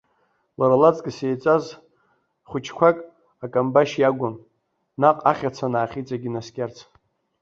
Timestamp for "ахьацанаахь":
5.31-5.95